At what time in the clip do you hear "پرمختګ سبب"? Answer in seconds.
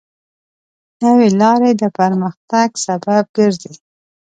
1.97-3.23